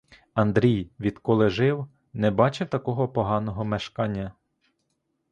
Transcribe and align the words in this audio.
Андрій, 0.33 0.89
відколи 0.99 1.49
жив, 1.49 1.87
не 2.13 2.31
бачив 2.31 2.69
такого 2.69 3.07
поганого 3.09 3.65
мешкання. 3.65 4.33